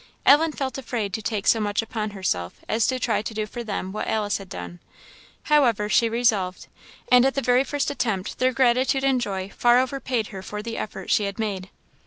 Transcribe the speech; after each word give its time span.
Ellen 0.25 0.51
felt 0.51 0.79
afraid 0.79 1.13
to 1.13 1.21
take 1.21 1.45
so 1.45 1.59
much 1.59 1.83
upon 1.83 2.09
herself 2.09 2.61
as 2.67 2.87
to 2.87 2.97
try 2.97 3.21
to 3.21 3.33
do 3.35 3.45
for 3.45 3.63
them 3.63 3.91
what 3.91 4.07
Alice 4.07 4.39
had 4.39 4.49
done; 4.49 4.79
however, 5.43 5.89
she 5.89 6.09
resolved; 6.09 6.65
and 7.11 7.23
at 7.23 7.35
the 7.35 7.39
very 7.43 7.63
first 7.63 7.91
attempt 7.91 8.39
their 8.39 8.51
gratitude 8.51 9.03
and 9.03 9.21
joy 9.21 9.49
far 9.55 9.77
overpaid 9.77 10.29
her 10.29 10.41
for 10.41 10.63
the 10.63 10.75
effort 10.75 11.11
she 11.11 11.25
had 11.25 11.37
made. 11.37 11.69